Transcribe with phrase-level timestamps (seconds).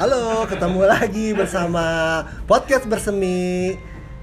[0.00, 1.84] Halo, ketemu lagi bersama
[2.48, 3.76] podcast bersemi.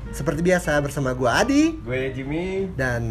[0.09, 2.71] Seperti biasa bersama gua Adi Gue Jimmy.
[2.73, 3.03] dan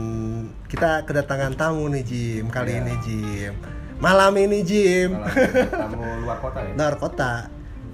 [0.67, 2.81] kita kedatangan tamu nih Jim kali Iya.
[2.83, 3.53] ini Jim.
[4.01, 5.15] Malam ini Jim.
[5.15, 6.72] Malam tamu luar kota ya.
[6.74, 7.33] Luar kota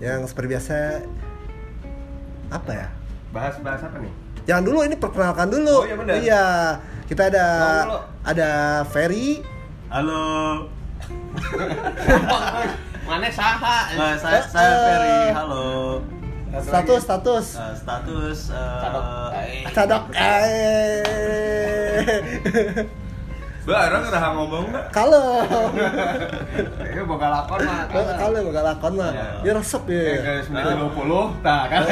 [0.01, 0.77] yang seperti biasa
[2.49, 2.89] apa ya?
[3.35, 4.13] Bahas-bahas apa nih?
[4.49, 5.77] Jangan dulu ini perkenalkan dulu.
[5.77, 6.15] Oh, iya benar.
[6.17, 6.45] Iya.
[7.05, 7.47] Kita ada
[8.25, 8.51] ada
[8.89, 9.45] Ferry,
[9.93, 10.65] Halo,
[13.03, 13.77] Mana saha?
[13.91, 15.19] Eh, saya, saya Ferry.
[15.35, 15.99] Halo.
[16.53, 17.01] Satu status lagi.
[17.01, 17.47] status.
[17.57, 19.05] Eh, status eh, Cadok.
[19.33, 19.65] Eh.
[19.77, 21.03] Cadok eh.
[23.63, 24.87] Barang udah ngomong nggak?
[24.91, 25.23] Kalau
[26.93, 27.87] Eh, boga lakon mah.
[27.89, 29.27] kalau nggak lakon mah, Iya.
[29.41, 30.43] dia resep Eh, ya.
[30.43, 31.31] ke 920.
[31.41, 31.83] Tah, kan.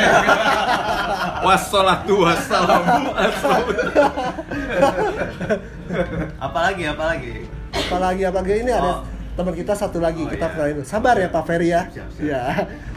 [1.41, 3.11] Wassalatu wassalamu
[6.39, 7.35] apalagi apalagi?
[7.73, 9.20] Apalagi apalagi ini ada Oh.
[9.41, 10.53] Teman kita satu lagi Oh, kita iya.
[10.53, 10.77] kenalin.
[10.83, 11.83] Sabar ya Pak Ferry ya.
[11.87, 12.23] Siap, siap.
[12.23, 12.43] Iya.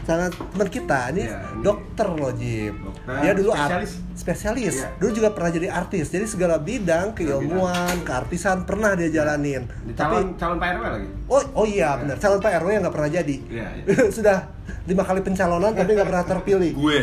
[0.04, 1.62] Sangat teman kita ini Iya, ini.
[1.62, 2.74] dokter loh Jim.
[2.78, 3.92] Dokter, Dia dulu art- spesialis.
[4.14, 4.74] spesialis.
[4.78, 4.88] Iya.
[4.94, 6.06] Dulu juga pernah jadi artis.
[6.06, 9.64] Jadi segala bidang keilmuan, keartisan pernah dia jalanin.
[9.82, 11.08] Di Tapi calon calon Pak RW lagi.
[11.28, 12.16] Oh oh iya benar.
[12.20, 13.36] Calon Pak RW yang nggak pernah jadi.
[13.50, 13.68] Iya,
[14.16, 14.38] Sudah
[14.84, 16.72] lima kali pencalonan tapi nggak pernah terpilih.
[16.76, 16.98] Gue,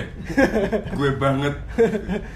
[0.97, 1.53] gue banget.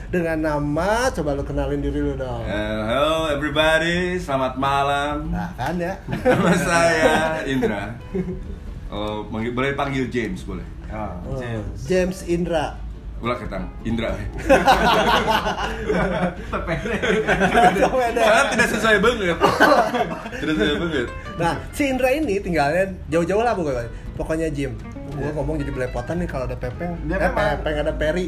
[0.09, 2.41] Dengan nama coba lu kenalin diri lu dong.
[2.45, 5.29] Eh, Hello everybody, selamat malam.
[5.29, 6.01] Nah kan ya.
[6.09, 7.13] Nama saya
[7.45, 7.93] Indra.
[8.89, 10.65] Oh, boleh panggil James boleh.
[10.89, 11.77] Oh, James.
[11.89, 12.84] James Indra.
[13.25, 14.13] Ulah ketang, Indra.
[16.45, 16.95] Terpede.
[18.13, 19.37] Karena tidak sesuai banget.
[20.37, 21.07] tidak sesuai banget.
[21.41, 23.89] Nah, si Indra ini tinggalnya jauh-jauh lah pokoknya.
[24.13, 24.77] Pokoknya Jim.
[25.09, 27.01] Gue ngomong jadi belepotan nih kalau ada Pepeng.
[27.09, 28.27] Dia eh, memang- Pepeng ada Peri.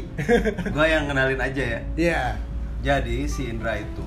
[0.66, 1.80] Gue yang kenalin aja ya.
[1.94, 2.22] Iya.
[2.78, 4.06] Jadi si Indra itu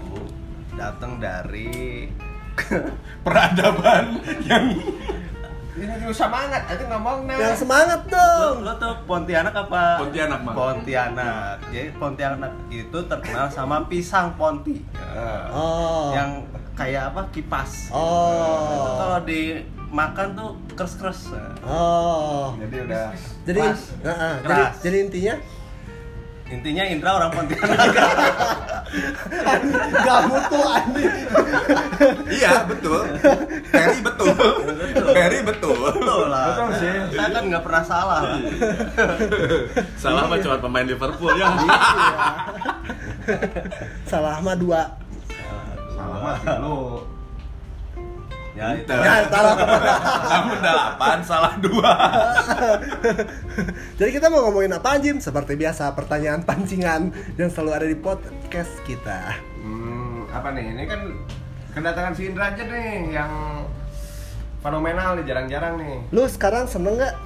[0.75, 2.11] datang dari
[3.25, 4.75] Peradaban yang
[5.71, 7.39] Ini semangat, aja ngomong nah.
[7.39, 8.67] Yang semangat dong.
[8.67, 10.03] lo tuh Pontianak apa?
[10.03, 10.55] Pontianak, Bang.
[10.55, 11.55] Pontianak.
[11.71, 14.83] Jadi Pontianak itu terkenal sama pisang Ponti.
[15.55, 16.11] Oh.
[16.11, 16.43] Yang
[16.75, 17.23] kayak apa?
[17.31, 17.87] Kipas.
[17.87, 18.67] Oh.
[18.67, 21.19] Itu kalau dimakan tuh keras-keras.
[21.63, 22.51] Oh.
[22.59, 23.15] Jadi udah
[23.47, 23.81] Jadi, Keras.
[24.03, 24.75] Nah, jadi Keras.
[24.83, 25.35] jadi intinya
[26.51, 27.87] Intinya Indra orang Pontianak.
[30.03, 31.13] gak mutu anjing.
[32.27, 33.01] Iya betul.
[33.71, 34.35] Perry betul.
[35.15, 35.77] Perry betul.
[35.79, 36.47] Betul lah.
[36.51, 36.95] Betul sih.
[37.15, 38.19] Saya kan nggak pernah salah.
[38.27, 38.39] lah.
[39.95, 41.47] Salah mah cuma pemain Liverpool ya.
[44.03, 44.81] Salah mah dua.
[45.95, 46.99] salah mah lu.
[48.61, 48.93] Ya itu.
[48.93, 49.55] Ya, salah.
[50.37, 51.93] Namun delapan salah dua.
[53.97, 55.17] Jadi kita mau ngomongin apa Jim?
[55.17, 57.09] Seperti biasa pertanyaan pancingan
[57.41, 59.33] yang selalu ada di podcast kita.
[59.65, 60.77] Hmm, apa nih?
[60.77, 61.01] Ini kan
[61.73, 63.65] kedatangan si Indra aja nih yang
[64.61, 65.97] fenomenal nih, jarang-jarang nih.
[66.13, 67.17] Lu sekarang seneng nggak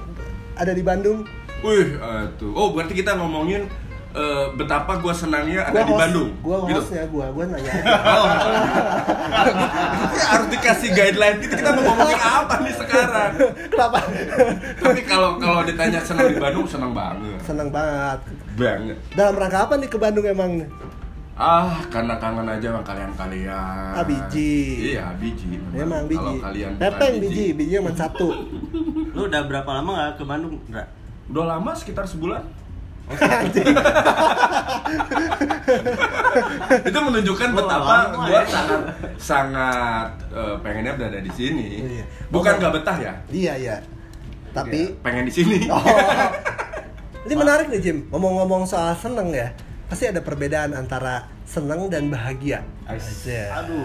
[0.56, 1.28] ada di Bandung?
[1.60, 2.00] Wih,
[2.40, 2.56] tuh.
[2.56, 3.68] Oh, berarti kita ngomongin
[4.16, 6.30] eh, betapa gua senangnya ada di host- Bandung.
[6.40, 6.80] Gua Gitu.
[6.80, 7.92] hostnya, gua, gua nanya aja.
[8.16, 8.26] Oh.
[10.06, 13.30] Ini harus dikasih guideline gitu kita mau ngomongin apa nih sekarang.
[13.68, 13.98] Kenapa?
[14.78, 17.38] Tapi kalau kalau ditanya senang di Bandung senang banget.
[17.42, 18.18] Seneng banget.
[18.56, 18.96] Banget.
[19.12, 20.50] Dalam rangka apa nih ke Bandung emang?
[21.36, 23.92] Ah, karena kangen aja sama kalian-kalian.
[23.92, 24.96] Ah, biji.
[24.96, 25.60] Iya, biji.
[25.70, 26.16] Emang biji.
[26.18, 28.28] Kalau kalian Pepeng biji, biji cuma satu.
[29.12, 30.56] Lu udah berapa lama nggak ke Bandung?
[31.28, 32.40] Udah lama sekitar sebulan.
[36.82, 38.42] Itu menunjukkan Oh, betapa lama gua ya.
[38.44, 38.80] sangat
[39.16, 41.66] sangat eh, pengennya berada di sini.
[41.82, 42.04] Iya.
[42.28, 42.58] Bukan Oh.
[42.58, 43.76] nggak betah ya, Iya, iya.
[44.50, 45.68] Tapi pengen di sini.
[45.68, 45.80] oh.
[47.26, 49.50] Ini menarik nih Jim, ngomong-ngomong soal seneng ya.
[49.86, 52.62] Pasti ada perbedaan antara seneng dan bahagia.
[52.86, 53.82] Aduh.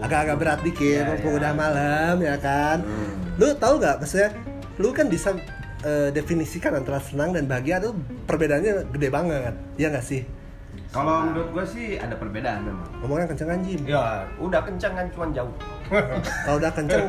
[0.00, 1.40] Agak-agak berat dikit, Iya, mumpung iya.
[1.40, 2.80] udah malam ya kan.
[2.80, 3.36] Hmm.
[3.36, 4.32] Lu tahu nggak maksudnya?
[4.76, 5.36] Lu kan bisa
[5.80, 7.94] eh, definisikan antara senang dan bahagia tuh
[8.24, 9.54] perbedaannya gede banget.
[9.76, 10.22] Iya nggak sih?
[10.88, 12.88] Kalau menurut gua sih ada perbedaan memang.
[13.04, 13.80] Ngomongnya kenceng kan Jim.
[13.84, 15.52] Ya, udah kencang kan cuman jauh.
[16.44, 17.04] Kalau udah kenceng,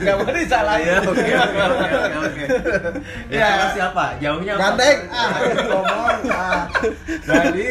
[0.00, 0.88] Gak mau disalahin.
[0.88, 1.64] Ya, oke, oke,
[2.20, 2.44] oke.
[3.28, 3.68] Ya, Ya.
[3.72, 4.04] siapa?
[4.20, 4.62] Jauhnya apa?
[4.62, 4.98] gandeng.
[5.08, 5.28] Ah,
[5.68, 6.18] ngomong.
[6.28, 6.62] Ah.
[7.24, 7.68] Jadi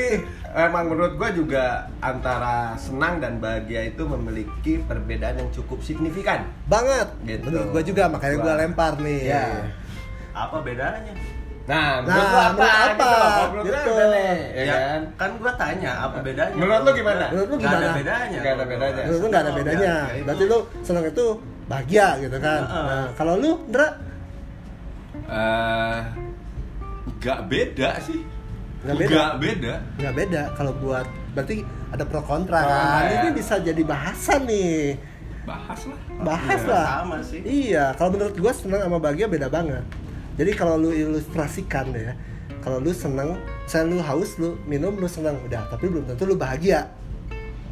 [0.56, 1.64] emang menurut gua juga
[2.00, 6.46] antara senang dan bahagia itu memiliki perbedaan yang cukup signifikan.
[6.66, 7.10] banget.
[7.24, 7.46] Gitu.
[7.46, 8.60] Menurut gua juga, makanya gua Gua.
[8.60, 9.20] lempar nih.
[9.26, 9.46] Ya.
[10.32, 11.14] Apa bedanya?
[11.64, 12.52] Nah, Nah, menurut lu apa?
[12.52, 13.08] menurut apa?
[13.08, 13.80] Gitu menurut Gitu.
[13.90, 14.36] apa nih?
[14.52, 15.02] Ya Ya, kan?
[15.16, 16.56] kan gua tanya apa bedanya?
[16.56, 17.26] Menurut lu gimana?
[17.30, 17.96] Menurut lu Nggak ada gimana?
[17.96, 18.38] bedanya.
[18.38, 19.02] Nggak ada bedanya.
[19.02, 19.94] Menurut lu nggak ada bedanya.
[20.12, 20.24] ya.
[20.24, 21.26] Berarti lu senang itu
[21.64, 22.62] bahagia gitu kan.
[22.62, 23.88] Nah, kalau lu, Ndra,
[25.24, 26.00] Eh,
[27.16, 28.22] nggak beda sih.
[28.84, 29.10] Nggak beda?
[29.10, 29.74] Nggak beda.
[29.98, 30.42] nggak beda.
[30.54, 31.56] Kalau buat berarti
[31.90, 33.04] ada pro kontra Oh, kan.
[33.10, 35.00] Ini bisa jadi bahasan nih.
[35.44, 37.40] bahas lah bahas Iya, lah sama sih.
[37.44, 39.84] iya kalau menurut gua senang sama bahagia beda banget
[40.34, 42.16] jadi kalau lu ilustrasikan ya
[42.60, 43.36] kalau lu senang
[43.66, 46.88] saya lu haus lu minum lu senang udah tapi belum tentu lu bahagia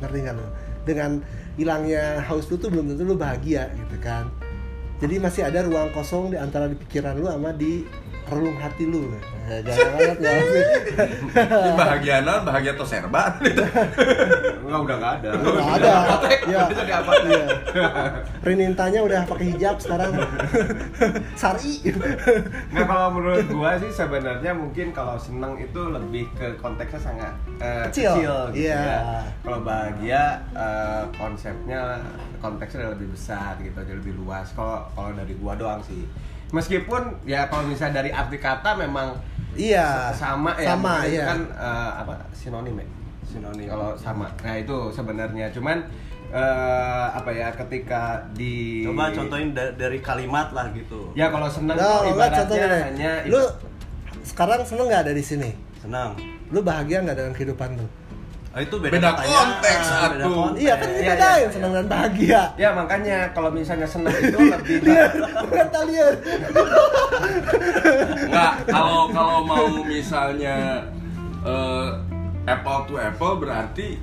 [0.03, 0.47] ngerti nggak lu
[0.83, 1.23] dengan
[1.55, 4.27] hilangnya haus lu tuh belum tentu lu bahagia gitu kan
[4.99, 7.87] jadi masih ada ruang kosong di antara di pikiran lu sama di
[8.31, 10.31] relung hati lu nah, jangan banget ya
[11.61, 13.35] Ini bahagia non bahagia atau serba
[14.61, 15.29] Enggak udah nggak ada.
[15.35, 15.89] Nggak ada
[16.47, 16.63] ya
[16.95, 17.13] apa?
[17.27, 17.43] iya.
[18.39, 20.15] Prinintanya udah pakai hijab sekarang
[21.41, 21.91] sari
[22.71, 27.83] Nggak kalau menurut gua sih sebenarnya mungkin kalau seneng itu lebih ke konteksnya sangat eh,
[27.91, 28.11] Kecil.
[28.15, 28.79] kecil, gitu Iya.
[28.79, 28.99] ya.
[29.43, 30.23] Kalau bahagia
[30.55, 31.99] eh, konsepnya
[32.39, 34.47] konteksnya lebih besar gitu, jadi lebih luas.
[34.55, 36.07] Kalau kalau dari gua doang sih.
[36.51, 39.15] Meskipun ya kalau misalnya dari arti kata memang
[39.55, 42.87] iya sama ya, sama itu iya kan eh, apa sinonim ya?
[43.23, 43.67] Sinonim.
[43.71, 44.27] Kalau sama.
[44.43, 45.77] Nah, itu sebenarnya cuman
[46.31, 51.15] eh, apa ya ketika di Coba contohin da- dari kalimat lah gitu.
[51.15, 53.39] Ya kalau seneng enggak ibaratnya hanya lu
[54.21, 55.49] sekarang seneng nggak ada di sini
[55.81, 56.13] Senang.
[56.53, 57.87] lu bahagia nggak dengan kehidupan lu
[58.51, 60.35] Oh, itu beda, Beda pertanyaan, konteks, beda atuh.
[60.35, 60.59] konteks.
[60.59, 61.77] iya kan Iya, dibedain iya, seneng iya.
[61.77, 64.77] dan bahagia Ya makanya kalau misalnya seneng itu lebih
[65.49, 66.13] kata liar
[68.21, 70.83] Enggak, kalau kalau mau misalnya
[71.41, 71.89] eh,
[72.45, 73.95] apple to apple berarti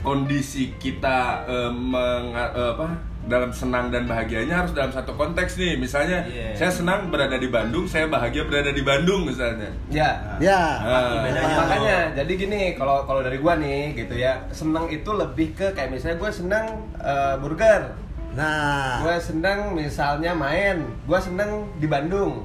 [0.00, 2.86] kondisi kita eh, menga- eh, apa
[3.24, 5.76] dalam senang dan bahagianya harus dalam satu konteks nih.
[5.76, 6.52] Misalnya Iya.
[6.54, 9.72] saya senang berada di Bandung, saya bahagia berada di Bandung misalnya.
[9.88, 10.10] ya.
[10.38, 11.20] ya Ah.
[11.20, 11.56] bedanya?
[11.56, 15.88] makanya jadi gini kalau kalau dari gua nih gitu ya seneng itu lebih ke kayak
[15.90, 16.64] misalnya gua seneng
[16.96, 17.96] eh, burger
[18.32, 22.42] nah gua seneng misalnya main gua seneng di Bandung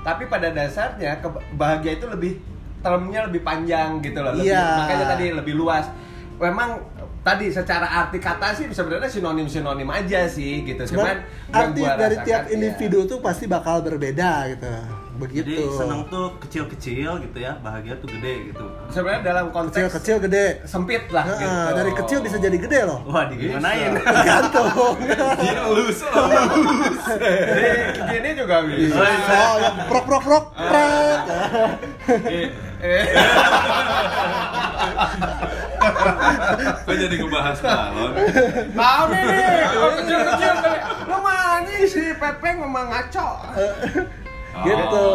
[0.00, 2.32] tapi pada dasarnya ke- bahagia itu lebih
[2.78, 4.64] termnya lebih panjang gitu loh lebih, Iya.
[4.76, 5.86] makanya tadi lebih luas
[6.36, 6.82] memang
[7.24, 10.84] tadi secara arti kata sih sebenarnya sinonim sinonim aja sih gitu.
[10.92, 12.52] Cuman arti gua dari tiap ya.
[12.52, 14.68] individu tuh pasti bakal berbeda gitu.
[15.14, 15.46] Begitu.
[15.46, 18.66] Jadi senang tuh kecil-kecil gitu ya, bahagia tuh gede gitu.
[18.90, 20.66] sebenarnya dalam konteks kecil-kecil gede.
[20.66, 21.70] sempit lah Nah, gitu.
[21.78, 22.98] dari kecil bisa jadi gede loh.
[23.06, 23.94] Wah, digimanain?
[23.94, 24.98] tergantung
[25.46, 26.98] Dia lulus, lulus.
[27.14, 27.70] Jadi
[28.10, 28.98] gini juga bisa.
[28.98, 29.70] oh ya.
[29.86, 30.44] Prok prok prok.
[30.50, 31.18] Prek
[32.84, 33.04] Eh, eh.
[36.84, 38.12] Kok jadi ngebahas balon?
[38.76, 39.56] Mau nih, nih.
[39.80, 40.54] Oh, kecil-kecil.
[41.08, 43.28] Lu mah nih si Pepeng memang ngaco.
[44.54, 45.06] gitu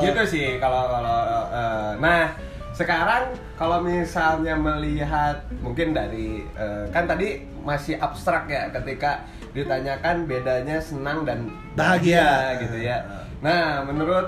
[0.00, 1.20] Gitu sih kalau kalau
[1.52, 2.32] eh, nah
[2.72, 10.78] sekarang kalau misalnya melihat mungkin dari eh, kan tadi masih abstrak ya ketika ditanyakan bedanya
[10.78, 12.22] senang dan bahagia,
[12.54, 12.60] Bahagia.
[12.64, 12.98] gitu ya.
[13.42, 14.24] Nah, menurut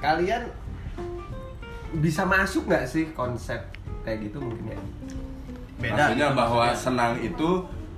[0.00, 0.48] kalian
[1.92, 3.58] bisa masuk nggak sih konsep
[4.02, 4.80] kayak gitu mungkin ya?
[5.80, 5.94] Beda.
[5.96, 6.82] Maksudnya gitu bahwa maksudnya.
[6.82, 7.50] senang itu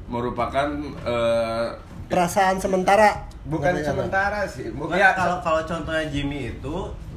[0.07, 0.69] merupakan
[1.03, 1.67] eh,
[2.07, 4.71] perasaan sementara Bukan Ngerti sementara sih.
[4.71, 6.77] Bukan Bukan kalau kalau contohnya Jimmy itu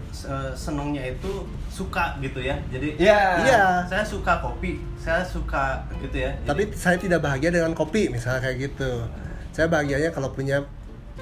[0.09, 2.57] se- senengnya itu suka gitu ya.
[2.67, 3.45] Jadi Iya.
[3.45, 3.63] Iya.
[3.85, 6.33] saya suka kopi, saya suka gitu ya.
[6.33, 9.05] Jadi- tapi saya tidak bahagia dengan kopi misalnya kayak gitu
[9.51, 10.65] saya bahagianya kalau punya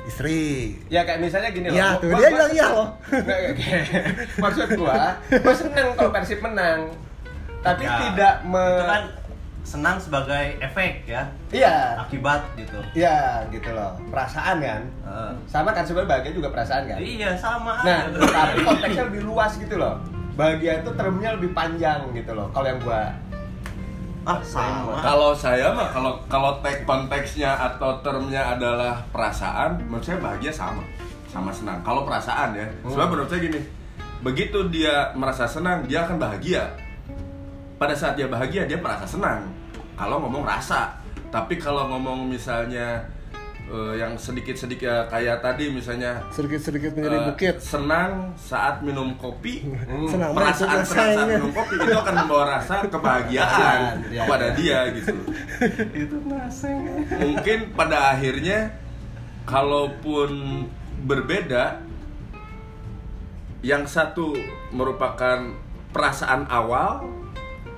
[0.03, 1.75] istri Ya kayak misalnya gini loh.
[1.75, 2.87] Iya, gua- tuh, gua- dia bilang iya loh.
[4.43, 4.95] Maksud gua,
[5.31, 6.79] gua seneng kalau Persib menang.
[7.59, 9.03] Tapi Ya, tidak me itu kan
[9.63, 11.95] senang sebagai efek ya, Iya.
[11.97, 12.75] akibat gitu.
[12.93, 13.95] Iya, gitu loh.
[14.09, 14.81] Perasaan kan.
[14.83, 16.99] Eh, Sama kan sebenarnya bahagia juga perasaan kan.
[16.99, 18.19] iya sama Nah, aja.
[18.19, 19.95] tapi konteksnya lebih luas gitu loh.
[20.33, 22.51] Bahagia itu termnya lebih panjang gitu loh.
[22.51, 23.15] Kalau yang gua
[24.23, 25.03] ah sama.
[25.03, 30.83] Kalau saya mah kalau kalau tag konteksnya atau termnya adalah perasaan, menurut saya bahagia sama,
[31.27, 31.83] sama senang.
[31.83, 33.59] Kalau perasaan ya, sebab menurut saya gini,
[34.23, 36.71] begitu dia merasa senang, dia akan bahagia.
[37.75, 39.43] Pada saat dia bahagia, dia merasa senang.
[39.99, 40.95] Kalau ngomong rasa,
[41.27, 43.03] tapi kalau ngomong misalnya
[43.67, 49.63] eh, yang sedikit-sedikit ya, kayak tadi misalnya sedikit-sedikit menjadi eh, bukit senang saat minum kopi,
[50.09, 53.81] senang itu perasaan senang saat minum kopi itu akan membawa rasa kebahagiaan
[54.13, 55.15] Iya, kepada dia gitu.
[55.95, 56.79] itu naseng.
[57.07, 58.73] Mungkin pada akhirnya
[59.43, 60.31] kalaupun
[61.03, 61.83] berbeda
[63.63, 64.35] yang satu
[64.75, 65.55] merupakan
[65.95, 67.07] perasaan awal,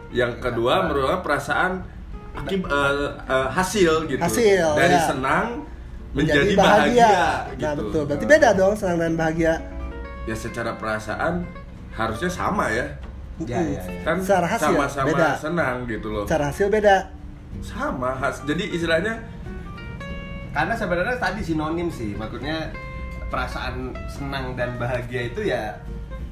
[0.10, 1.86] yang kedua merupakan perasaan
[2.34, 4.22] akib, eh, eh, hasil gitu.
[4.22, 5.06] Hasil, Dari ya.
[5.06, 5.48] senang
[6.16, 7.12] menjadi, bahagia,
[7.54, 7.82] nah gitu.
[7.84, 9.54] betul berarti beda dong senang dan bahagia
[10.24, 11.46] Ya secara perasaan
[11.92, 12.82] harusnya sama ya.
[13.38, 13.84] Ya, ya, ya.
[14.02, 15.30] Kan Secara hasil, sama-sama beda.
[15.38, 16.24] senang gitu loh.
[16.24, 17.12] cara hasil beda
[17.58, 18.42] Sama has.
[18.42, 19.22] Jadi istilahnya
[20.50, 22.72] Karena sebenarnya tadi sinonim sih, maksudnya
[23.28, 25.76] perasaan senang dan bahagia itu ya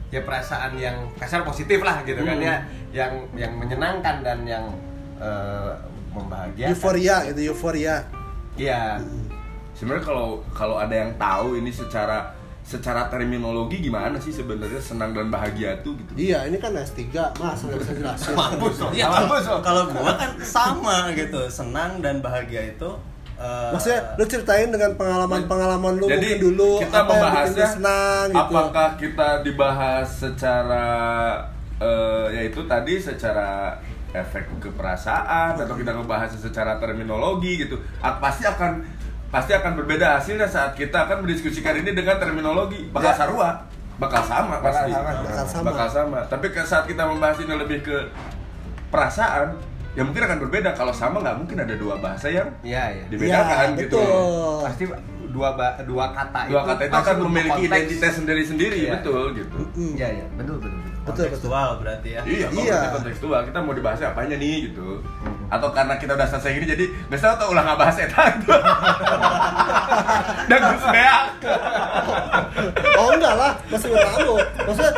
[0.09, 2.41] ya perasaan yang kasar positif lah gitu kan Hmm.
[2.41, 2.55] ya,
[2.95, 4.65] yang yang menyenangkan dan yang
[5.17, 5.71] eh,
[6.09, 6.71] membahagiakan.
[6.71, 7.95] euforia gitu euforia
[8.53, 9.01] Iya.
[9.73, 15.27] Sebenarnya kalau kalau ada yang tahu ini secara secara terminologi gimana sih sebenarnya senang dan
[15.27, 16.31] bahagia tuh gitu.
[16.31, 18.33] Iya, ini kan S3, Mas, nggak bisa jelasin.
[18.39, 18.91] Mampus loh.
[18.95, 19.59] Iya, kalau, Mampus loh.
[19.59, 22.87] kalau gua kan sama gitu, senang dan bahagia itu
[23.35, 28.25] eh, Maksudnya lu ceritain dengan pengalaman-pengalaman lu Jadi mungkin dulu kita apa yang membahasnya senang
[28.31, 28.39] gitu.
[28.39, 30.85] apakah kita dibahas secara
[31.83, 33.75] eh, yaitu tadi secara
[34.13, 37.81] efek ke perasaan atau kita ngebahas secara terminologi gitu
[38.21, 38.85] pasti akan
[39.33, 43.17] pasti akan berbeda hasilnya saat kita akan mendiskusikan ini dengan terminologi bakal Ya.
[43.17, 43.49] sarua
[43.95, 45.09] bakal sama Bakal pasti sama.
[45.19, 45.63] Bakal sama.
[45.65, 47.97] bakal sama tapi ke saat kita membahas ini lebih ke
[48.87, 49.57] perasaan
[49.91, 53.03] ya mungkin akan berbeda kalau sama nggak mungkin ada dua bahasa yang Iya, iya.
[53.07, 54.61] dibedakan Iya, gitu betul.
[54.63, 54.83] Pasti
[55.27, 57.69] dua ba- dua kata dua kata itu akan memiliki konteks.
[57.71, 58.91] identitas sendiri-sendiri Iya.
[58.95, 59.93] betul gitu Mm.
[59.95, 60.25] Iya, iya.
[60.31, 60.69] Betul, betul.
[60.71, 60.81] betul.
[60.93, 61.25] Betul, betul.
[61.25, 62.21] kontekstual berarti ya.
[62.23, 62.77] iya Iya.
[62.91, 65.01] kontekstual kita mau dibahas apanya nih gitu
[65.53, 68.53] atau karena kita udah selesai gini jadi nggak tahu tuh ulah nggak bahas eta gitu
[70.49, 71.23] dan terus beak
[72.93, 74.35] Oh enggak lah, masih tahu.
[74.69, 74.93] Maksudnya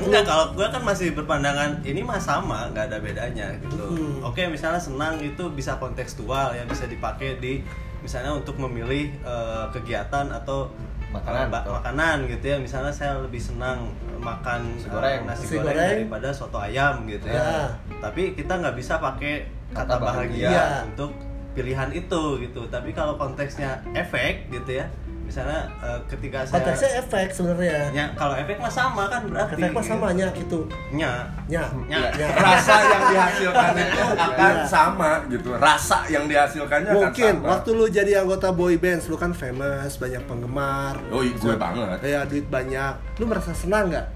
[0.00, 3.84] Enggak, kalau gue kan masih berpandangan ini mah sama, nggak ada bedanya gitu.
[3.84, 4.24] Hmm.
[4.24, 7.60] Oke, misalnya senang itu bisa kontekstual ya, bisa dipakai di
[8.00, 10.72] misalnya untuk memilih eh, kegiatan atau
[11.10, 11.72] Makanan, eh, ba- betul.
[11.74, 12.56] makanan gitu ya.
[12.56, 15.20] Misalnya saya lebih senang makan Nasi eh, goreng.
[15.24, 15.90] nasi, Nasi goreng, goreng.
[15.96, 17.34] daripada soto ayam gitu ya.
[17.34, 17.54] Ya.
[17.98, 20.64] Tapi kita nggak bisa pakai Kata kata bahagia bahagia.
[20.84, 21.10] untuk
[21.52, 22.62] pilihan itu gitu.
[22.66, 24.86] Tapi kalau konteksnya efek gitu ya.
[25.30, 27.78] Misalnya eh, ketika saya konteksnya efek sebenarnya.
[27.94, 29.54] Ya, kalau efek mah sama kan berarti.
[29.56, 30.66] Efek mah samanya gitu.
[30.90, 31.22] Nya.
[31.46, 32.10] Ya, Ya.
[32.12, 32.28] ya.
[32.34, 34.66] rasa yang dihasilkan itu akan Iya.
[34.66, 39.14] sama gitu rasa yang dihasilkannya Mungkin akan sama waktu lu jadi anggota boy bands, lu
[39.14, 40.98] kan famous, banyak penggemar.
[41.10, 42.94] oh iya, gue banget Ya duit banyak.
[43.16, 44.06] Lu merasa senang nggak?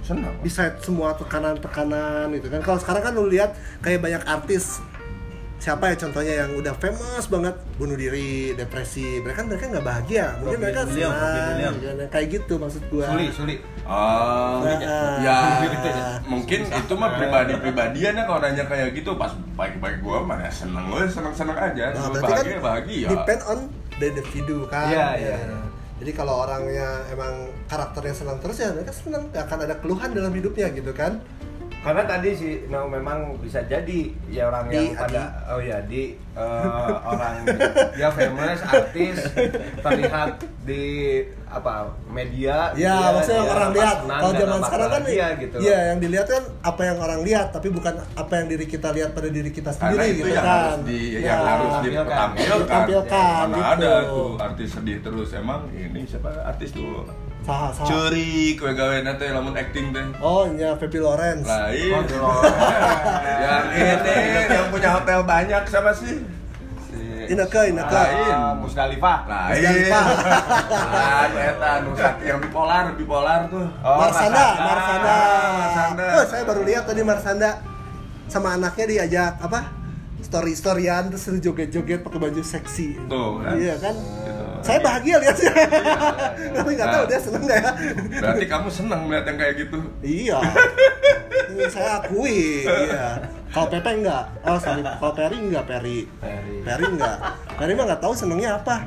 [0.00, 2.62] senang Bisa semua tekanan-tekanan gitu kan.
[2.62, 3.50] Kalau sekarang kan lu lihat
[3.82, 4.78] kayak banyak artis
[5.56, 10.24] siapa ya contohnya yang udah famous banget bunuh diri depresi mereka kan mereka nggak bahagia
[10.36, 12.08] mungkin Robin mereka Williams, senang kan.
[12.12, 13.54] kayak gitu maksud gua Suli, suli.
[13.86, 15.38] Oh, Nah, ya
[16.22, 21.02] mungkin itu mah pribadi-pribadian ya kalau nanya kayak gitu pas baik-baik gua mana seneng gue
[21.08, 23.58] seneng-seneng aja Nah, Gua berarti kan bahagia bahagia depend on
[23.96, 24.92] the individu kan.
[24.92, 25.34] Iya, Ya.
[25.40, 25.58] iya.
[25.96, 27.32] Jadi kalau orangnya emang
[27.64, 31.16] karakternya senang terus ya mereka senang, gak akan ada keluhan dalam hidupnya gitu kan.
[31.86, 36.02] Karena tadi sih no, memang bisa jadi ya orang Di- yang pada oh ya di
[36.34, 36.66] eh,
[37.00, 37.46] orang
[38.00, 39.16] ya famous artis
[39.78, 40.82] terlihat di
[41.46, 41.72] apa
[42.06, 43.96] media Ya, dia- maksudnya yang dia orang lihat.
[44.02, 47.68] Kalau zaman sekarang kan bahagia gitu Iya, yang dilihat kan apa yang orang lihat, tapi
[47.70, 50.50] bukan apa yang diri kita lihat pada diri kita karena sendiri itu gitu yang kan.
[50.58, 51.20] harus di Ya.
[51.24, 52.58] yang harus Ditampilkan.
[52.58, 53.62] ditampilkan mana gitu.
[53.62, 57.06] ada tuh artis sedih terus emang ini siapa artis tuh
[57.46, 57.86] Saha, saha.
[57.86, 61.46] curi kue gawe nate lamun acting teh Oh, ya Pepi Lawrence.
[61.46, 62.50] lain Oh, Lord.
[63.38, 64.12] yang ini
[64.50, 66.26] yang punya hotel banyak siapa sih
[67.26, 67.90] Ineke, Ineke.
[67.92, 68.30] Lain.
[68.30, 70.04] Ah, Musdalifah lain Musdalifah.
[70.88, 75.16] lain eta nu yang bipolar bipolar tuh Oh, Marsanda, Marsanda.
[75.52, 76.06] Marsanda.
[76.12, 77.62] Oh, saya baru lihat tadi Marsanda
[78.26, 79.70] sama anaknya diajak apa?
[80.18, 82.98] Story-storyan terus joget-joget pakai baju seksi.
[83.06, 83.54] Tuh, kan?
[83.54, 83.94] Iya kan?
[84.66, 85.52] Saya bahagia lihatnya.
[86.58, 87.70] Tapi nggak tahu dia seneng nggak ya?
[88.18, 90.38] berarti kamu senang melihat yang kayak gitu iya.
[91.46, 93.22] Ini saya akui, iya.
[93.54, 94.24] Kalau Pepe enggak.
[94.42, 94.82] Oh, sorry.
[94.82, 95.98] Kalau Peri enggak, Peri.
[96.18, 96.56] Ferry.
[96.66, 97.16] Peri enggak.
[97.54, 98.82] Peri mah nggak tahu senengnya apa.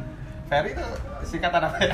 [0.51, 0.85] Ferry itu
[1.21, 1.93] singkatan apa ya?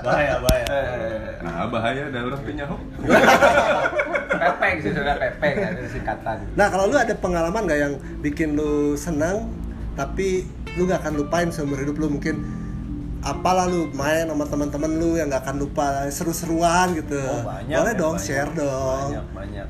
[0.00, 2.76] bahaya bahaya Eh, nah bahaya darurat penyahu
[4.30, 6.36] Pepeng sih sudah pepeng itu singkatan.
[6.54, 9.50] Nah, kalau lu ada pengalaman nggak yang bikin lu senang
[9.92, 10.46] tapi
[10.78, 12.40] lu nggak akan lupain seumur hidup lu mungkin
[13.20, 17.20] apalah lu main sama teman-teman lu yang nggak akan lupa seru-seruan gitu.
[17.20, 18.24] Oh, banyak Boleh ya, dong banyak.
[18.24, 19.08] share dong.
[19.12, 19.66] banyak banyak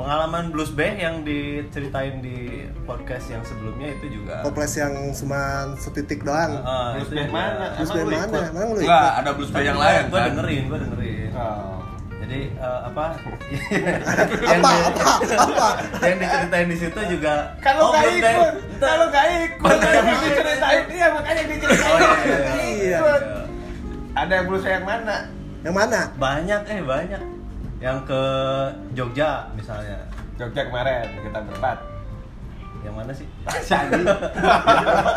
[0.00, 2.38] pengalaman blues band yang diceritain di
[2.82, 5.40] podcast yang sebelumnya itu juga Toples yang cuma
[5.76, 6.56] setitik doang.
[6.64, 7.66] Ah, Blues band mana?
[7.76, 8.24] Emang band mana?
[8.24, 8.44] ikut?
[8.50, 9.20] Emang lu enggak ikut?
[9.20, 11.76] ada blues band yang lain gua kan dengerin gua dengerin Oh.
[12.20, 13.28] jadi eh, apa Apa,
[14.42, 15.68] yang di- apa, apa?
[16.02, 18.34] yang diceritain di situ juga Kalau oh, nggak blues band.
[18.34, 21.92] ikut, kalau nggak ikut, yang diceritain dia makanya diceritain.
[21.92, 22.98] Oh, iya, iya, iya.
[22.98, 23.22] Ikut.
[24.10, 25.16] Ada yang blues yang mana?
[25.60, 26.00] Yang mana?
[26.16, 27.22] banyak eh banyak
[27.80, 28.22] yang ke
[28.92, 30.04] Jogja misalnya.
[30.36, 31.78] Jogja kemarin kita berempat.
[32.80, 33.28] yang mana sih?
[33.68, 34.08] Jadi,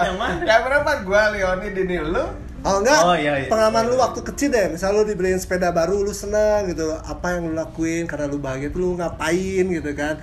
[0.04, 0.36] yang mana?
[0.44, 2.26] Yang berempat gua Leoni Dini lu.
[2.64, 3.48] Oh enggak, Oh, iya, iya.
[3.52, 7.52] pengalaman lu waktu kecil deh, misal lu dibeliin sepeda baru, lu seneng gitu, apa yang
[7.52, 10.16] lu lakuin karena lu bahagia tuh lu ngapain gitu kan?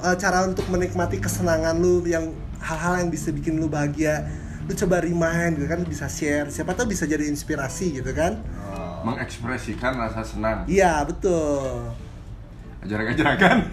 [0.00, 2.32] Eh, cara untuk menikmati kesenangan lu yang
[2.64, 4.24] hal-hal yang bisa bikin lu bahagia,
[4.64, 8.40] lu coba remind gitu kan, bisa share, siapa tahu bisa jadi inspirasi gitu kan?
[9.08, 11.92] Mengekspresikan rasa senang Iya betul.
[12.84, 13.58] ajaran-ajaran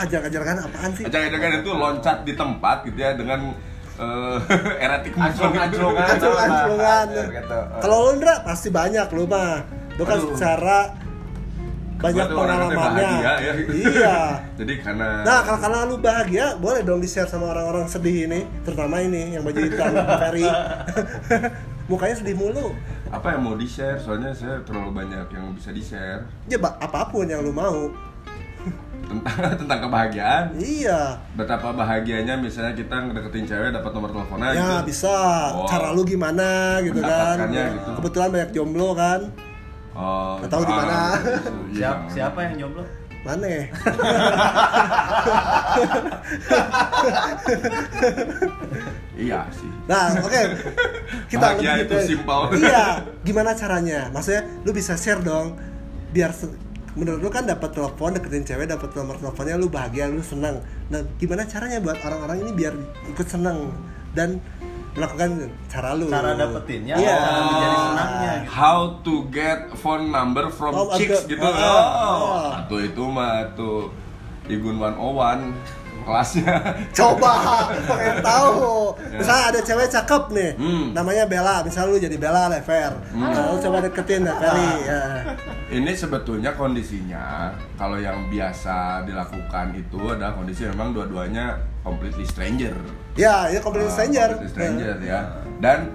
[0.00, 1.04] ajar-ajarkan apaan sih?
[1.06, 3.52] Ajang-ajangan itu loncat di tempat gitu ya dengan
[4.00, 4.38] eh
[4.84, 6.06] erratic motion Anclong-anclongan.
[6.16, 7.06] Ancung-ancungan.
[7.12, 7.58] Gitu.
[7.84, 9.60] Kalau lu Indra pasti banyak lu mah.
[10.00, 10.32] Lu kan Aduh.
[10.32, 10.78] secara
[12.00, 12.76] banyak pengalamannya.
[12.80, 13.52] bahagia ya.
[13.76, 14.18] Iya.
[14.64, 19.04] Jadi karena Nah, kalau karena lu bahagia, boleh dong di-share sama orang-orang sedih ini, terutama
[19.04, 20.48] ini yang baju hitam, Ferry.
[21.92, 22.72] Mukanya sedih mulu.
[23.10, 26.78] Apa yang mau di share soalnya saya terlalu banyak yang bisa di share Ya, ba-
[26.78, 27.90] apa pun yang lu mau.
[29.02, 31.18] tentang tentang kebahagiaan Iya.
[31.34, 35.16] betapa bahagianya misalnya kita ngedeketin cewek dapat nomor teleponnya ya, gitu bisa.
[35.52, 35.66] Oh.
[35.66, 37.34] Cara lu gimana gitu kan.
[37.40, 37.90] Mendapatkannya gitu.
[37.98, 39.20] Kebetulan banyak jomblo kan.
[39.92, 40.92] oh Nggak tahu di mana.
[40.92, 41.50] ah, gitu.
[41.74, 42.84] Iya, Siap, siapa yang jomblo?
[43.20, 43.48] Mana?
[49.20, 50.42] iya sih Nah, oke.
[51.26, 52.08] Kita Bahagia lebih itu detail.
[52.08, 52.40] simpel.
[52.56, 52.84] Iya,
[53.26, 54.06] gimana caranya?
[54.08, 55.58] Maksudnya lu bisa share dong
[56.10, 56.30] biar
[56.92, 60.98] menurut lu kan dapat telepon deketin cewek dapat nomor teleponnya lu bahagia lu senang nah
[61.16, 62.74] gimana caranya buat orang-orang ini biar
[63.06, 63.70] ikut senang
[64.10, 64.42] dan
[64.90, 65.30] melakukan
[65.66, 67.14] cara lu Cara dapetinnya, Iya.
[67.14, 68.50] cara menjadi senangnya gitu.
[68.50, 72.50] how to get phone number from Oh, chicks gitu ah, oh, ah.
[72.58, 73.86] atau itu mah tuh
[74.46, 76.54] Igun 101 kelasnya
[76.98, 77.32] coba
[77.86, 78.58] pengen tahu
[79.00, 79.18] Ya.
[79.18, 80.86] misalnya ada cewek cakep nih Hmm.
[80.90, 85.02] namanya Bella misalnya lu jadi Bella Lever nah, lu coba deketin ya Ferry ya.
[85.70, 92.74] Ini sebetulnya kondisinya kalau yang biasa dilakukan itu adalah kondisi memang dua-duanya completely stranger.
[93.14, 95.20] ya ya completely Ah, stranger completely stranger ya.
[95.58, 95.94] Dan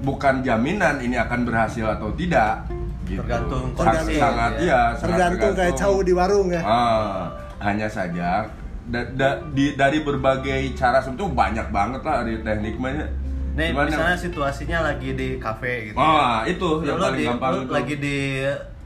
[0.00, 2.66] bukan jaminan ini akan berhasil atau tidak.
[3.04, 3.18] Gitu.
[3.20, 4.60] Tergantung Sangat- kondisi, sangat ya.
[4.60, 7.18] iya, sangat tergantung kayak cowok di warung ya Ah,
[7.60, 8.46] hanya saja
[8.84, 13.06] da- da- di- dari berbagai cara sebetulnya banyak banget lah dari teknik mainnya.
[13.52, 15.96] Nih, Cuman yang- misalnya situasinya lagi di kafe gitu.
[15.96, 17.72] Ah, itu yang Lu paling di- gampang lu itu.
[17.72, 18.18] lagi di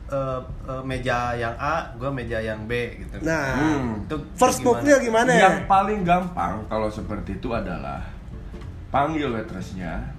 [0.06, 3.18] eh, eh, meja yang A, gua meja yang B gitu.
[3.22, 4.02] nah Hmm.
[4.02, 4.78] itu first gimana?
[4.78, 8.06] move-nya gimana ya Yang paling gampang kalau seperti itu adalah
[8.88, 10.14] panggil waitressnya,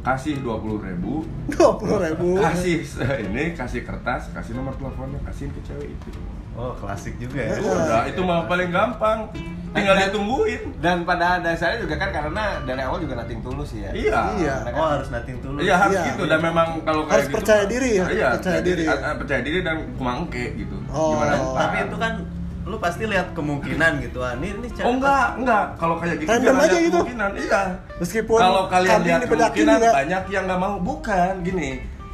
[0.00, 2.82] kasih dua puluh ribu, dua puluh ribu kasih
[3.22, 6.10] ini, kasih kertas, kasih nomor teleponnya, kasihin ke cewek itu.
[6.58, 7.56] Oh, klasik juga ya.
[7.56, 9.30] Udah, itu mah paling gampang.
[9.70, 10.82] Tinggal ditungguin.
[10.82, 13.94] Dan pada dasarnya juga kan karena dari awal juga nating tulus ya.
[13.94, 14.20] Iya.
[14.34, 14.54] Iya.
[14.74, 15.62] Oh, harus nating tulus.
[15.62, 16.06] Iya harus Iya.
[16.10, 18.84] gitu dan memang kalau kayak Harus gitu percaya diri ya, Iya, percaya diri.
[18.90, 20.76] ah, percaya diri dan kumangke gitu.
[20.90, 21.14] Oh.
[21.14, 21.34] Gimana?
[21.54, 22.12] Tapi itu kan
[22.60, 24.18] lu pasti lihat kemungkinan gitu.
[24.20, 25.64] Ah, ini ini cewek Oh enggak, enggak.
[25.78, 26.98] Kalau kayak gitu Random jangan aja gitu?
[26.98, 27.60] Kemungkinan, iya.
[28.02, 29.90] Meskipun kalau kalian lihat kemungkinan juga.
[29.94, 31.70] banyak yang nggak mau, bukan gini.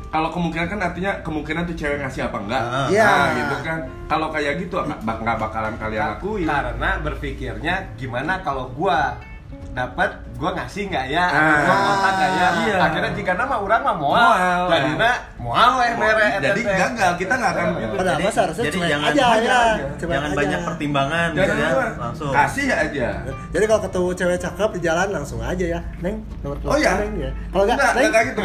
[0.07, 2.62] Kalau kemungkinan kan artinya kemungkinan tuh cewek ngasih apa enggak?
[2.62, 2.87] Ah.
[2.88, 3.05] Iya.
[3.05, 3.79] Nah, gitu kan.
[4.07, 6.47] Kalau kayak gitu bak- nggak bakalan kalian lakuin.
[6.47, 9.19] Karena berpikirnya gimana kalau gua
[9.77, 11.61] dapat gua ngasih nggak ya Ah.
[11.61, 12.77] gua kontak nggak ya Iya.
[12.83, 14.97] akhirnya jika nama orang mah moal Moal, jadi ya.
[14.97, 17.95] na moal eh mere Jadi gagal, kita nggak akan begitu.
[17.95, 19.29] Padahal mah seharusnya jadi cuek jangan aja ya.
[19.29, 20.37] banyak, Cuek jangan aja.
[20.37, 21.71] banyak pertimbangan Jangan gitu ya.
[21.99, 22.33] Langsung.
[22.33, 23.09] Kasih aja.
[23.53, 26.93] Jadi kalau ketemu cewek cakep di jalan langsung aja ya, Neng, nomor telepon Oh iya.
[26.97, 27.31] Neng ya.
[27.47, 28.41] Kalau enggak, enggak, Neng, kayak gitu.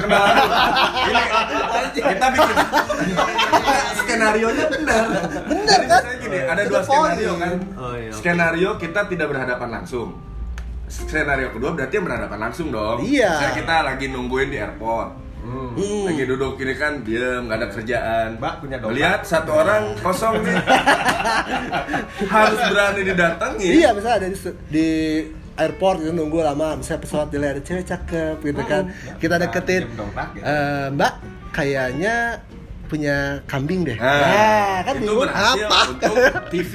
[1.02, 1.24] Ini
[2.12, 2.56] kita bikin
[3.96, 5.04] skenario nya benar.
[5.42, 6.02] Benar, Jadi kan?
[6.20, 7.54] gini, ada dua skenario kan.
[7.78, 8.12] Oh, iya.
[8.12, 10.10] Skenario kita tidak berhadapan langsung.
[10.92, 13.00] Skenario kedua berarti yang berhadapan langsung dong.
[13.02, 13.32] Iya.
[13.32, 15.10] Misalnya kita lagi nungguin di airport.
[15.42, 15.74] Hmm.
[15.74, 16.04] Hmm.
[16.06, 18.28] Lagi duduk ini kan diem, nggak ada kerjaan.
[18.38, 18.92] Mbak, punya dompet.
[18.94, 20.54] Melihat satu orang kosong nih,
[22.36, 23.68] harus berani didatangi.
[23.82, 24.38] Iya, misalnya ada di,
[24.70, 24.88] di
[25.58, 28.84] airport gitu nunggu lama, misalnya pesawat dilihat ada cewek cakep gitu kan.
[29.18, 29.82] Kita deketin.
[30.38, 31.14] "Eh, Mbak,
[31.50, 32.16] kayaknya
[32.86, 33.96] punya kambing deh.
[33.96, 35.80] Nah, Nah, kan itu berhasil apa?
[35.90, 36.16] untuk
[36.52, 36.74] TV.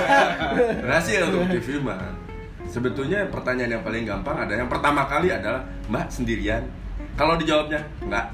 [0.82, 2.25] berhasil untuk TV mah.
[2.76, 6.60] Sebetulnya pertanyaan yang paling gampang ada yang pertama kali adalah Mbak sendirian.
[7.16, 8.26] Kalau dijawabnya enggak,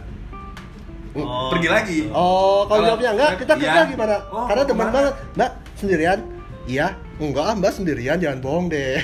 [1.14, 1.98] Oh, pergi lagi.
[2.10, 3.62] Oh, kalau Kalau- jawabnya enggak, kita Iya.
[3.62, 4.16] kita gimana?
[4.32, 5.14] Oh, Karena teman banget.
[5.36, 6.18] Mbak, sendirian?
[6.64, 6.86] Iya.
[7.20, 8.96] Enggak, ah, Mbak sendirian, jangan bohong deh.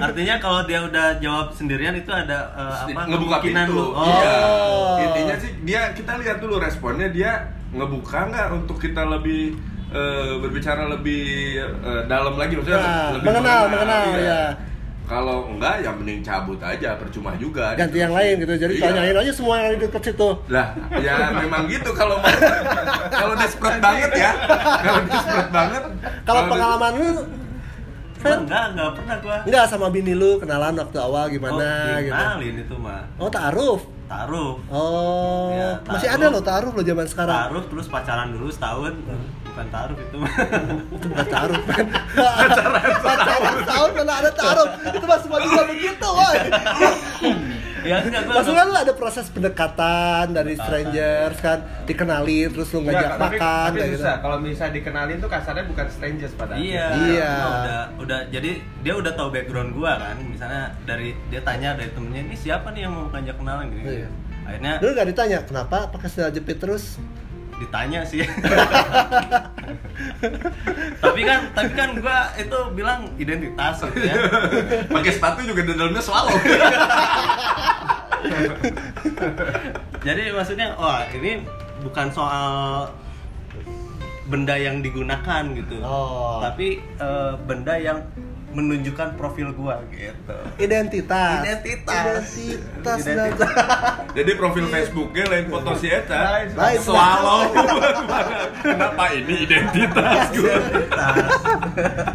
[0.00, 3.80] Artinya kalau dia udah jawab sendirian itu ada eh, apa ngebuka kemungkinan pintu.
[3.80, 3.86] lu.
[3.90, 4.04] Oh.
[4.04, 4.32] Iya.
[4.44, 4.96] Oh.
[5.02, 9.54] Intinya sih dia kita lihat dulu responnya dia ngebuka nggak untuk kita lebih
[9.90, 11.22] eh, berbicara lebih
[11.62, 14.22] eh, dalam lagi maksudnya Nah, lebih mengenal, mengenal, iya.
[14.22, 14.42] ya.
[15.04, 17.74] Kalau enggak ya mending cabut aja percuma juga.
[17.74, 18.54] Ganti yang lain gitu.
[18.54, 18.94] Jadi Iya.
[18.94, 20.28] tanyain aja semua yang ada di dekat situ.
[20.46, 20.66] Lah,
[21.02, 22.30] ya memang gitu kalau mau
[23.18, 24.30] kalau desperate banget ya.
[24.78, 25.82] Kalau desperate banget.
[26.22, 27.08] Kalau pengalaman lu
[28.20, 29.36] Gua enggak, enggak pernah gua.
[29.42, 32.12] enggak sama bini lu kenalan waktu awal Oh, gimana gitu.
[32.12, 33.02] dikenalin itu mah.
[33.16, 33.80] Oh, taruh.
[34.04, 34.52] Taruh.
[34.68, 37.30] Oh, Ya, masih ada loh taruh loh zaman sekarang.
[37.46, 38.92] Taruh terus pacaran dulu setahun.
[39.46, 40.32] Bukan taruh itu mah.
[40.90, 41.86] Itu bukan taruh, man.
[43.00, 44.68] Pacaran setahun mana ada taruh.
[44.90, 46.36] Itu mah semua juga begitu, woy.
[47.82, 53.10] Ya enggak gua Maksudnya lu ada proses pendekatan dari strangers kan, dikenalin terus lu ngajak
[53.10, 54.00] tapi, makan tapi kayak gitu.
[54.00, 54.14] susah.
[54.18, 57.32] Kalau misalnya dikenalin tuh kasarnya bukan strangers pada Iya, Iya.
[57.40, 60.16] udah udah jadi dia udah tahu background gua kan.
[60.20, 63.90] Misalnya dari dia tanya dari temennya ini siapa nih yang mau ngajak kenalan gitu.
[64.00, 64.08] Iya.
[64.40, 66.98] Akhirnya Lu gak ditanya kenapa pakai sandal jepit terus?
[67.60, 68.24] Ditanya sih.
[71.04, 74.16] tapi kan tapi kan gua itu bilang identitas gitu ya.
[74.96, 76.32] Pakai sepatu juga di dalamnya swallow.
[80.06, 81.44] Jadi maksudnya wah ini
[81.84, 82.88] bukan soal
[84.32, 85.84] benda yang digunakan gitu.
[85.84, 86.40] Oh.
[86.40, 88.00] Tapi eh, benda yang
[88.50, 90.36] menunjukkan profil gua gitu.
[90.58, 91.46] Identitas.
[91.46, 92.02] Identitas.
[92.34, 92.98] Identitas.
[93.06, 93.50] Identitas.
[94.18, 96.50] Jadi profil Facebooknya lain foto si Eta.
[96.54, 96.78] Lain.
[96.82, 97.50] Swallow.
[98.66, 100.56] Kenapa ini identitas gue?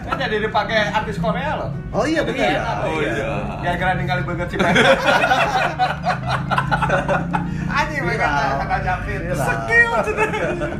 [0.05, 1.69] Kan jadi dipakai artis Korea loh.
[1.95, 2.85] Oh iya benar.
[2.85, 3.13] Oh iya.
[3.63, 4.57] Yang keren kali banget sih.
[8.17, 8.97] Kata.
[9.01, 9.37] Viral.
[9.37, 9.91] Skill.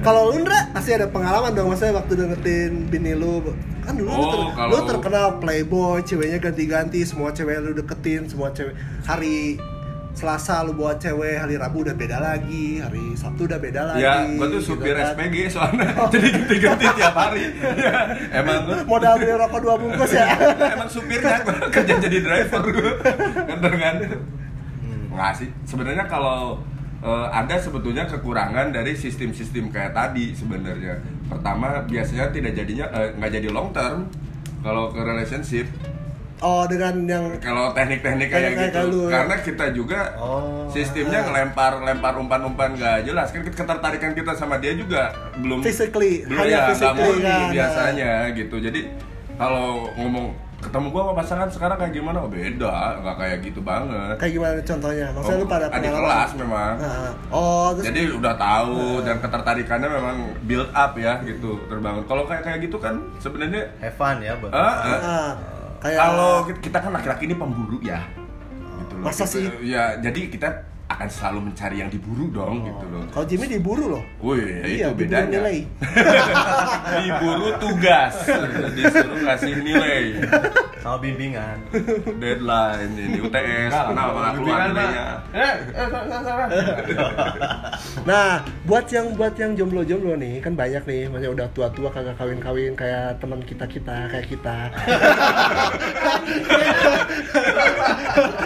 [0.02, 3.41] Kalau lu Ndra pasti ada pengalaman dong maksudnya waktu deketin bini lu
[3.82, 8.26] kan dulu lu, Oh, ter- kalau- lu terkenal playboy ceweknya ganti-ganti semua cewek lu deketin
[8.26, 9.62] semua cewek hari
[10.12, 14.24] Selasa lu bawa cewek hari Rabu udah beda lagi hari Sabtu udah beda lagi Ya,
[14.24, 15.12] gue tuh gitu supir kan.
[15.12, 17.43] SPG soalnya jadi ganti-ganti tiap hari.
[17.76, 17.93] Ya,
[18.34, 20.26] emang gue modal beli rokok dua bungkus ya
[20.71, 22.91] emang supirnya gue kerja jadi driver gue
[23.43, 23.95] nganter kan
[25.12, 26.63] nggak sih sebenarnya kalau
[27.06, 30.98] eh, ada sebetulnya kekurangan dari sistem-sistem kayak tadi sebenarnya.
[31.26, 34.10] Pertama biasanya tidak jadinya eh, nggak jadi long term
[34.60, 35.70] kalau ke relationship.
[36.38, 40.68] Oh dengan yang kalau teknik-teknik kayak Kayak- kayak gitu karena kita juga Oh.
[40.68, 43.32] sistemnya ngelempar lempar umpan-umpan nggak jelas.
[43.32, 47.50] Kan ketertarikan kita sama dia juga belum Physically, belum hanya ya physically murni kan.
[47.54, 48.56] biasanya gitu.
[48.60, 48.82] Jadi
[49.36, 54.15] kalau ngomong ketemu gua sama pasangan sekarang kayak gimana oh, beda nggak kayak gitu banget
[54.17, 56.01] kayak gimana contohnya maksudnya Oh, lu pada adik pengalaman?
[56.01, 61.49] kelas memang Nah, oh terus jadi udah tahu dan ketertarikannya memang build up ya gitu
[61.65, 64.51] terbangun kalau kayak kayak gitu kan sebenarnya Have fun ya, Bang.
[64.51, 64.99] Ah, ah.
[64.99, 65.30] ah,
[65.80, 68.01] kayak kalau kita- kan laki-laki ini pemburu ya
[68.80, 69.06] gitu loh.
[69.06, 69.45] Masa Kita- sih?
[69.63, 70.47] ya jadi kita
[70.95, 74.95] akan selalu mencari yang diburu dong gitu loh kalau Jimmy diburu loh Wih, Iya, itu
[74.95, 75.38] diburu bedanya.
[75.38, 75.58] nilai.
[76.97, 78.13] Diburu tugas,
[78.73, 80.01] disuruh ngasih nilai,
[80.79, 81.58] Sama bimbingan.
[82.15, 85.05] deadline ini UTS, kenapa nggak keluar nilainya?
[85.29, 86.47] Eh, eh, salah, salah, salah.
[88.05, 92.71] Nah, buat yang buat yang jomblo-jomblo nih, kan banyak nih, maksudnya udah tua-tua kagak kawin-kawin
[92.73, 94.58] kayak teman kita-kita, kayak kita.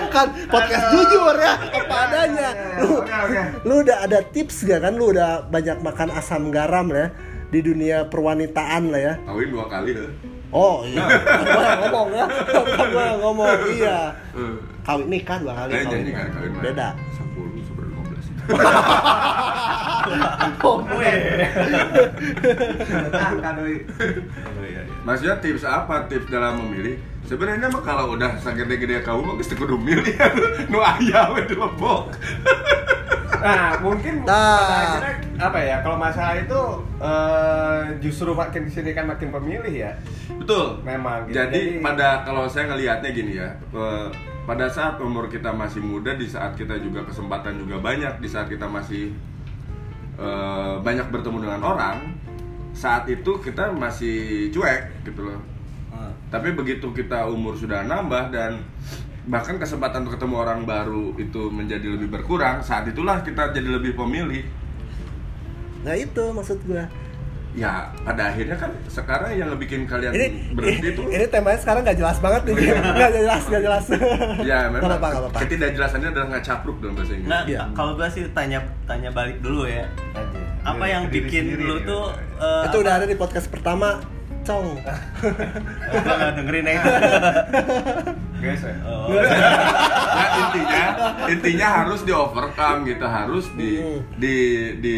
[0.09, 2.38] kan podcast jujur ya, apa adanya.
[2.79, 3.41] Lu, Oke, oke.
[3.67, 4.93] lu udah ada tips gak kan?
[4.95, 7.11] Lu udah banyak makan asam garam ya
[7.49, 9.13] di dunia perwanitaan lah ya.
[9.25, 10.07] Kawin dua kali ya.
[10.49, 11.05] Oh iya,
[11.45, 12.25] gua yang ngomong ya,
[12.93, 13.97] gua yang ngomong iya.
[14.33, 16.87] Eh, Kawin nikah dua kali, Eh, kawin kan kawin beda.
[18.49, 20.59] 10 super 15.
[20.59, 20.81] Oh,
[23.13, 23.75] Akan, woi.
[23.85, 24.93] Oh, iya, iya.
[25.05, 26.09] Maksudnya tips apa?
[26.09, 26.97] Tips dalam memilih?
[27.23, 30.17] Sebenarnya mah kalau udah segede-gede kamu mah geus kudu milih
[30.71, 32.09] nu aya we di lebok.
[33.39, 34.99] Nah, mungkin Nah.
[34.99, 35.79] akhirnya apa ya?
[35.79, 36.61] Kalau masalah itu
[36.99, 39.95] eh, justru makin ke sini kan makin pemilih ya.
[40.35, 40.83] Betul.
[40.83, 41.23] Memang.
[41.23, 41.39] gitu.
[41.39, 44.07] Jadi, pada kalau saya ngelihatnya gini ya, eh,
[44.49, 48.49] pada saat umur kita masih muda, di saat kita juga kesempatan juga banyak, di saat
[48.49, 49.13] kita masih
[50.17, 52.17] eh, banyak bertemu dengan orang,
[52.73, 55.37] saat itu kita masih cuek gitu loh.
[55.93, 56.09] Ah.
[56.33, 58.65] Tapi begitu kita umur sudah nambah dan
[59.29, 63.93] bahkan kesempatan untuk ketemu orang baru itu menjadi lebih berkurang, saat itulah kita jadi lebih
[63.93, 64.49] pemilih.
[65.85, 66.89] Nah itu maksud gua.
[67.51, 71.81] Ya, pada akhirnya kan sekarang yang ngebikin kalian Ini berhenti ini, tuh ini temanya sekarang
[71.81, 72.55] nggak jelas banget nih.
[72.95, 73.85] Nggak jelas, nggak jelas.
[74.39, 75.39] Ya memang Nggak apa-apa, nggak apa-apa.
[75.39, 77.27] ketidakjelasannya adalah nggak capruk dalam bahasa Inggris.
[77.27, 77.61] Nah, Iya.
[77.73, 79.89] kalau gua sih tanya tanya balik dulu ya.
[80.61, 82.03] Apa Diri- yang bikin sendiri lu nih, tuh
[82.37, 83.89] eh, itu udah apa- ada di podcast pertama,
[84.41, 84.67] Cong.
[85.89, 86.89] Nggak dengerin ya itu.
[88.39, 88.75] Guys, ya.
[88.83, 89.09] Oh.
[89.09, 90.83] Nah, intinya
[91.27, 93.99] intinya harus di overcome gitu, harus di Hmm.
[94.15, 94.35] di
[94.79, 94.97] di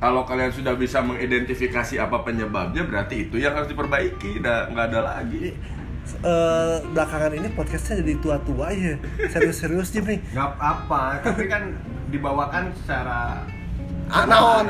[0.00, 5.00] kalau kalian sudah bisa mengidentifikasi apa penyebabnya berarti itu yang harus diperbaiki, udah nggak ada
[5.12, 5.52] lagi.
[6.10, 8.96] Eh, belakangan ini podcastnya jadi tua-tua ya.
[9.28, 10.18] Serius-serius Jim nih.
[10.32, 11.76] Nggak apa, tapi kan
[12.08, 13.44] dibawakan secara
[14.10, 14.66] naon.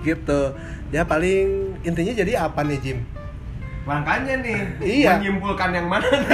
[0.00, 0.40] gitu.
[0.90, 1.46] Ya paling
[1.80, 2.98] intinya jadi apa nih Jim?
[3.80, 5.16] Makanya nih, Iya.
[5.16, 6.28] menyimpulkan yang mana nih?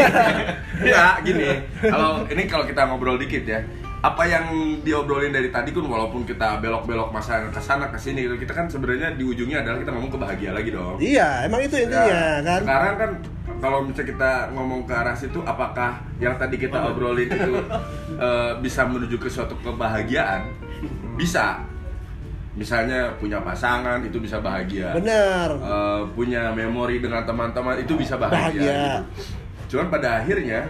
[0.92, 3.62] Ya gini, kalau ini kalau kita ngobrol dikit ya,
[3.96, 4.46] apa yang
[4.80, 8.66] diobrolin dari tadi kan walaupun kita belok-belok masa ke sana ke sini gitu, kita kan
[8.66, 10.96] sebenarnya di ujungnya adalah kita ngomong ke bahagia lagi dong.
[10.96, 12.60] Iya, emang itu intinya Ya, kan.
[12.62, 13.10] Sekarang kan
[13.56, 17.52] kalau misalnya kita ngomong ke arah situ apakah yang tadi kita obrolin itu
[18.14, 20.44] eh, bisa menuju ke suatu kebahagiaan
[21.16, 21.64] bisa
[22.52, 28.60] misalnya punya pasangan itu bisa bahagia bener Eh, punya memori dengan teman-teman itu bisa bahagia,
[28.60, 28.72] Bahagia.
[28.76, 29.00] gitu.
[29.72, 30.68] Cuman pada akhirnya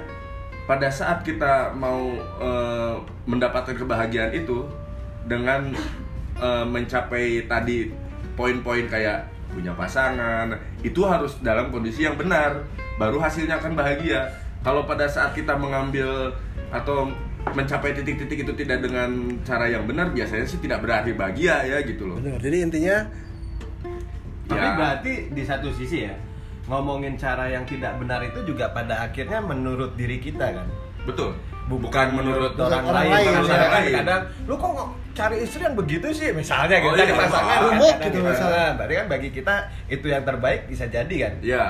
[0.67, 4.67] pada saat kita mau eh, mendapatkan kebahagiaan itu
[5.25, 5.71] dengan
[6.37, 7.91] eh, mencapai tadi
[8.35, 10.53] poin-poin kayak punya pasangan
[10.83, 12.61] itu harus dalam kondisi yang benar
[12.99, 14.27] baru hasilnya akan bahagia.
[14.61, 16.35] Kalau pada saat kita mengambil
[16.69, 17.09] atau
[17.47, 19.07] mencapai titik-titik itu tidak dengan
[19.47, 22.19] cara yang benar biasanya sih tidak berakhir bahagia ya gitu loh.
[22.19, 22.97] bener jadi intinya
[24.47, 24.75] Tapi Ya.
[24.75, 26.15] berarti di satu sisi ya
[26.67, 30.67] ngomongin cara yang tidak benar itu juga pada akhirnya menurut diri kita kan.
[31.03, 31.31] Betul.
[31.67, 33.13] Bu- Bukan menurut Bukan orang, orang lain.
[33.13, 33.95] lain, orang kan lain.
[33.97, 34.75] kadang lu kok
[35.13, 38.19] cari istri yang begitu sih misalnya gitu Oh, dari iya, pasangan kan, gitu gitu.
[38.21, 38.55] misalnya.
[38.61, 39.55] Nah, berarti kan bagi kita
[39.89, 41.33] itu yang terbaik bisa jadi kan.
[41.41, 41.67] Ya,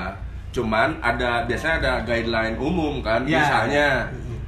[0.51, 3.41] cuman ada biasanya ada guideline umum kan, Ya.
[3.41, 3.87] misalnya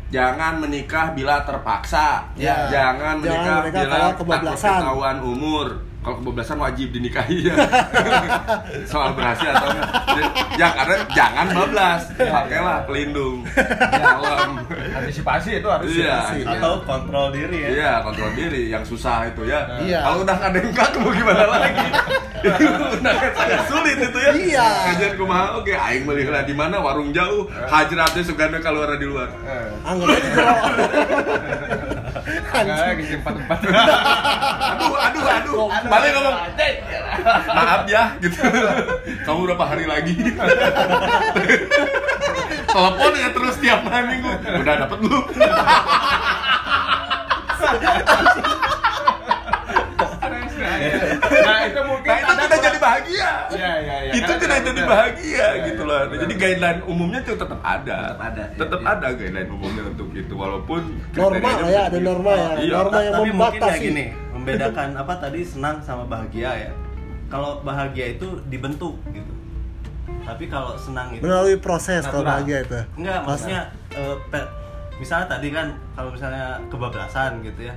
[0.07, 2.65] jangan menikah bila terpaksa, Ya.
[2.67, 4.79] jangan menikah Jangan menikah bila kebablasan.
[4.81, 5.67] ketahuan umur.
[6.09, 7.55] Kalau kebablasan wajib dinikahi ya.
[8.89, 9.93] Soal berhasil atau enggak.
[10.57, 13.45] Ya karena jangan bablas, pakailah pelindung.
[13.93, 14.65] Dalam.
[14.89, 16.33] Antisipasi itu harus Iya.
[16.33, 16.41] sih.
[16.49, 19.69] atau kontrol diri ya Iya, kontrol diri yang susah itu ya.
[19.85, 20.01] Iya.
[20.01, 21.85] Kalau udah ada yang mau gimana lagi?
[22.57, 24.31] itu udah sangat sulit itu ya.
[24.33, 24.67] Iya.
[24.89, 29.29] Kajian kumaha oke aing melihara di mana warung jauh, hajratnya sugana keluar di luar.
[29.45, 29.77] Eh,
[32.49, 33.59] Enggak, empat empat.
[34.69, 35.67] Aduh, aduh, aduh.
[35.85, 36.35] Balik ngomong,
[37.49, 38.39] maaf ya gitu.
[39.23, 40.13] Kamu berapa hari lagi?
[42.69, 44.31] Telepon ya terus tiap hari minggu.
[44.61, 45.23] Udah dapet belum?
[51.39, 53.31] Nah, itu mungkin Nah itu ada tidak jadi kurang- bahagia.
[53.49, 54.08] Iya, iya, iya.
[54.19, 55.99] Itu tidak jadi bahagia Iya, gitu iya, loh.
[56.03, 56.21] benar.
[56.21, 57.97] Jadi guideline umumnya tuh tetap ada.
[58.03, 58.91] Tetap ada, iya, Tetap iya.
[58.91, 62.07] ada guideline umumnya untuk itu walaupun norma kriterianya lah ya ada berbeda.
[62.07, 62.73] norma ya Iya.
[62.73, 64.05] norma yang tapi mungkin ya membatasi gini
[64.35, 66.71] membedakan apa tadi senang sama bahagia ya
[67.27, 69.33] kalau bahagia itu dibentuk gitu
[70.21, 74.49] tapi kalau senang itu melalui proses kalau bahagia itu enggak maksudnya eh, pe-
[74.95, 77.75] misalnya tadi kan kalau misalnya kebablasan gitu ya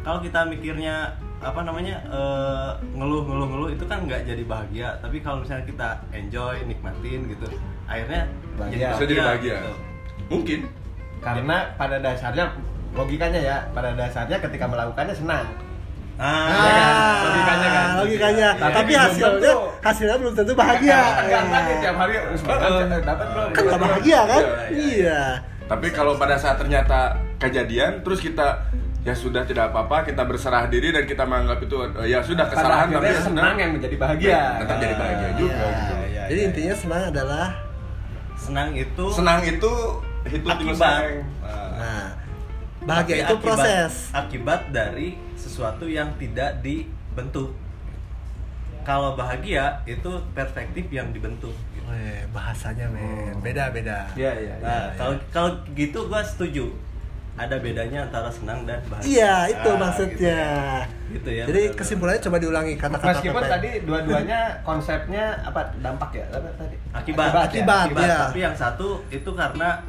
[0.00, 5.18] kalau kita mikirnya apa namanya eh, ngeluh ngeluh ngeluh itu kan nggak jadi bahagia tapi
[5.18, 7.46] kalau misalnya kita enjoy nikmatin gitu
[7.84, 8.88] akhirnya Bahagia.
[8.90, 9.56] Bisa jadi bahagia.
[9.58, 9.72] gitu.
[10.28, 10.60] Mungkin.
[11.18, 12.52] Karena pada dasarnya
[12.92, 15.46] logikanya ya, pada dasarnya ketika melakukannya senang.
[16.14, 16.94] ah, Iya kan?
[17.24, 17.86] Logikanya kan.
[17.96, 19.54] logikanya Tapi tapi belum hasilnya tentu.
[19.80, 22.14] hasilnya belum tentu bahagia Enggak lagi tiap hari
[23.00, 23.48] dapat belum?
[23.50, 25.20] kan nggak bahagia kan Iya, iya
[25.64, 27.00] Tapi kalau pada saat ternyata
[27.38, 28.68] kejadian terus kita
[29.02, 32.54] ya sudah tidak apa-apa kita berserah diri dan kita menganggap itu eh, ya sudah Pada
[32.54, 34.40] kesalahan tapi ya senang yang menjadi bahagia.
[34.58, 35.70] tetap jadi bahagia juga Iya.
[35.72, 35.94] gitu.
[36.06, 36.48] iya, jadi iya.
[36.48, 37.46] intinya senang adalah
[38.36, 39.72] senang itu Senang itu
[40.24, 41.02] hitung Akibat.
[41.72, 42.04] nah
[42.80, 47.50] bahagia Tapi itu akibat- proses akibat dari sesuatu yang tidak dibentuk
[48.82, 51.86] kalau bahagia itu perspektif yang dibentuk gitu.
[51.86, 54.52] Weh, bahasanya men beda beda Iya, iya.
[54.52, 54.54] iya.
[54.60, 56.70] nah kalau kalau gitu gua setuju
[57.34, 59.08] ada bedanya antara senang dan bahagia.
[59.08, 60.40] Iya itu Ah, maksudnya.
[61.06, 61.78] gitu, Gitu ya jadi benar-benar.
[61.80, 63.50] kesimpulannya coba diulangi kata-kata Meskipun Pepe.
[63.50, 66.24] tadi dua-duanya konsepnya apa dampak ya?
[66.30, 66.76] Apa tadi?
[66.92, 68.16] akibat Akibat, akibat ya.
[68.26, 69.80] tapi yang satu itu karena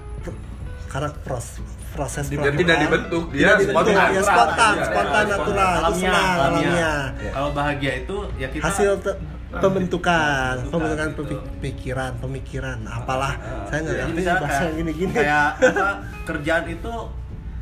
[0.88, 1.60] karena pros
[1.91, 4.10] proses Dia tidak dibentuk, dia Tidak dibentuk, spontan.
[4.10, 6.91] ya spontan Iya, spontan iya, natural itu senang alamnya alamnya
[7.29, 9.19] kalau bahagia itu ya kita hasil te-
[9.53, 10.53] pembentukan.
[10.63, 11.21] Pembentukan, pembentukan gitu.
[11.21, 12.77] pemi- pikiran pemikiran.
[12.84, 13.34] Apalah
[13.67, 15.13] saya nggak Jadi ngerti bahasa gini-gini.
[15.13, 15.88] kayak apa
[16.23, 16.93] kerjaan itu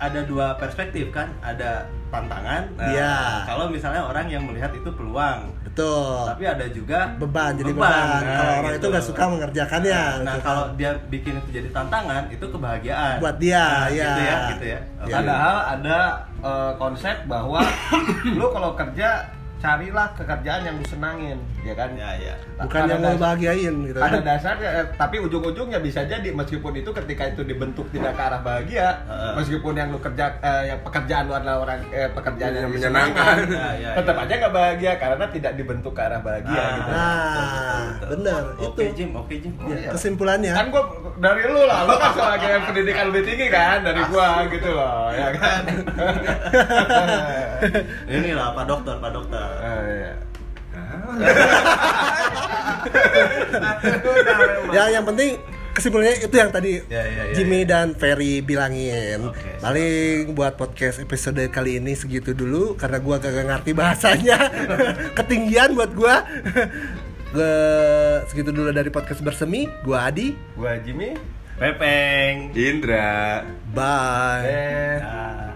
[0.01, 3.15] ada dua perspektif kan ada tantangan nah, Iya.
[3.45, 7.87] kalau misalnya orang yang melihat itu peluang betul tapi ada juga beban jadi beban,
[8.19, 8.87] Nah, kalau orang itu gitu.
[8.91, 10.43] nggak suka mengerjakannya nah gitu.
[10.43, 14.03] kalau dia bikin itu jadi tantangan itu kebahagiaan Buat dia, Nah, ya.
[14.09, 15.15] gitu ya gitu ya Iya.
[15.15, 15.97] Padahal ada
[16.41, 17.61] eh, konsep bahwa
[18.37, 19.09] lu kalau kerja
[19.61, 21.93] carilah pekerjaan yang lu senangin, ya kan?
[21.93, 26.29] ya ya bukan Pada yang mau bahagiain gitu kan dasarnya, eh, tapi ujung-ujungnya bisa jadi
[26.31, 29.31] meskipun itu ketika itu dibentuk tidak ke arah bahagia, Heeh.
[29.37, 33.35] meskipun yang lu kerja, eh, yang pekerjaan lu adalah orang eh, pekerjaan yang, Yang menyenangkan,
[33.37, 33.53] menyenangkan.
[33.53, 34.21] Ya, ya, tetap ya.
[34.23, 36.73] aja nggak bahagia karena tidak dibentuk ke arah bahagia Ah.
[36.73, 36.89] gitu.
[36.91, 39.89] nah benar oke itu Jim oke Jim Ya, Iya.
[39.93, 40.83] kesimpulannya Kan gua
[41.21, 45.13] dari lu lah, lu kan sebagai yang pendidikan lebih tinggi kan dari gua gitu loh,
[45.13, 45.61] ya kan?
[48.17, 49.49] inilah pak dokter pak dokter.
[49.61, 50.13] Eh, iya.
[54.75, 55.37] ya yang penting
[55.77, 56.81] kesimpulannya itu yang tadi.
[56.89, 59.29] Ya, ya, ya, Jimmy dan Ferry bilangin.
[59.29, 59.61] Siap.
[59.61, 64.37] paling buat podcast episode kali ini segitu dulu karena gua gak ngerti bahasanya.
[65.17, 66.25] Ketinggian buat gua
[67.31, 67.55] Gue
[68.27, 69.63] segitu dulu dari podcast bersemi.
[69.87, 70.35] Gua Adi.
[70.59, 71.15] Gua Jimmy.
[71.55, 72.51] Pepeng.
[72.57, 74.43] Indra Bye.
[74.49, 74.97] Eh.
[74.99, 75.50] Dah.